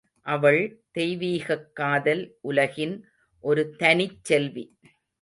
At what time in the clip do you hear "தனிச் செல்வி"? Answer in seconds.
3.75-4.65